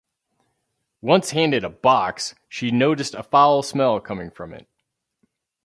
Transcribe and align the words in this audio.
Once 1.03 1.29
handed 1.29 1.63
a 1.63 1.69
box, 1.69 2.33
she 2.49 2.71
noticed 2.71 3.13
a 3.13 3.21
foul 3.21 3.61
smell 3.61 3.99
coming 3.99 4.31
from 4.31 4.51
it. 4.51 4.67